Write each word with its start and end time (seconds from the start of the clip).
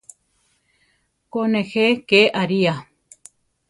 Ko, 1.31 1.45
nejé 1.53 1.85
ké 2.09 2.21
aria! 2.43 2.79